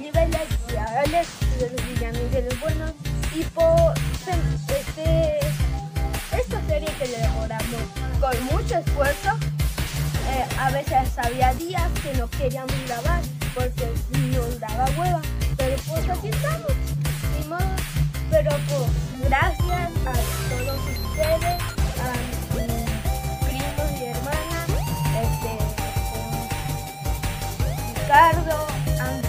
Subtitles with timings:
[0.00, 0.10] y
[1.58, 2.92] de los villanos de los buenos
[3.34, 3.94] y por
[4.68, 5.38] este,
[6.36, 7.82] esta serie que elaboramos
[8.20, 9.30] con mucho esfuerzo
[10.58, 13.20] a veces había días que no queríamos grabar
[13.54, 13.92] porque
[14.34, 15.07] nos daba huevo
[28.08, 29.27] Ricardo